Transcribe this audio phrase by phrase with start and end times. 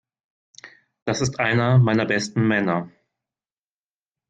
[1.05, 2.89] Das ist einer meiner besten Männer.